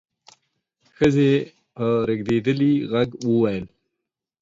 ښځې 0.95 1.31
په 1.75 1.85
رېږدېدلي 2.07 2.73
غږ 2.91 3.09
وويل: 3.29 3.65